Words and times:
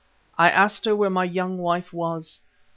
I 0.35 0.49
asked 0.49 0.85
her 0.85 0.95
where 0.95 1.11
my 1.11 1.25
young 1.25 1.59
wife 1.59 1.93
was. 1.93 2.39